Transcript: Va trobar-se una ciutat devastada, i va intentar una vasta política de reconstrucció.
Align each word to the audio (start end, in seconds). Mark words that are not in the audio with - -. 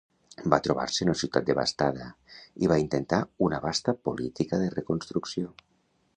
Va 0.51 0.57
trobar-se 0.67 1.05
una 1.07 1.13
ciutat 1.19 1.45
devastada, 1.49 2.07
i 2.65 2.71
va 2.73 2.79
intentar 2.85 3.21
una 3.49 3.61
vasta 3.67 3.97
política 4.09 4.63
de 4.65 4.73
reconstrucció. 4.81 5.55